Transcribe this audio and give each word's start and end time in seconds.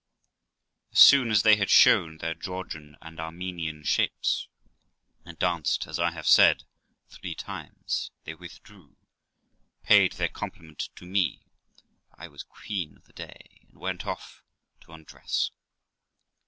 As 0.93 0.97
soon 0.97 1.29
as 1.29 1.43
they 1.43 1.57
had 1.57 1.69
shown 1.69 2.17
their 2.17 2.33
Georgian 2.33 2.97
and 3.03 3.19
Armenian 3.19 3.83
shapes, 3.83 4.47
and 5.25 5.37
danced, 5.37 5.85
as 5.85 5.99
I 5.99 6.09
have 6.09 6.25
said, 6.25 6.63
three 7.07 7.35
times, 7.35 8.09
they 8.23 8.33
withdrew, 8.33 8.95
paid 9.83 10.13
their 10.13 10.27
compliment 10.29 10.89
to 10.95 11.05
me 11.05 11.45
(for 12.09 12.15
I 12.19 12.29
was 12.29 12.41
queen 12.41 12.97
of 12.97 13.03
the 13.05 13.13
day), 13.13 13.59
and 13.69 13.77
went 13.77 14.07
off 14.07 14.43
to 14.79 14.91
undress. 14.91 15.51